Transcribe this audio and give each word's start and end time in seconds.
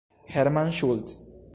Hermann 0.25 0.71
Schultz! 0.73 1.27